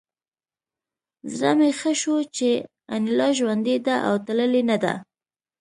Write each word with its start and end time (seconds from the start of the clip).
زړه 1.37 1.51
مې 1.57 1.69
ښه 1.79 1.91
شو 2.01 2.15
چې 2.35 2.49
انیلا 2.93 3.27
ژوندۍ 3.37 3.77
ده 3.87 3.95
او 4.07 4.13
تللې 4.25 4.61
نه 4.69 4.77
ده 4.83 4.93